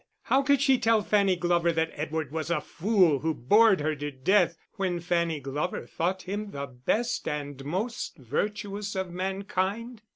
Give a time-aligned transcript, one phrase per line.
[0.23, 4.09] How could she tell Fanny Glover that Edward was a fool who bored her to
[4.09, 10.01] death, when Fanny Glover thought him the best and most virtuous of mankind?